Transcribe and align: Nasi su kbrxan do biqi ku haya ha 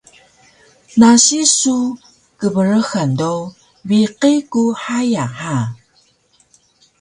Nasi 0.99 1.39
su 1.57 1.77
kbrxan 2.39 3.09
do 3.19 3.33
biqi 3.87 4.33
ku 4.51 4.63
haya 4.83 5.25
ha 5.39 5.57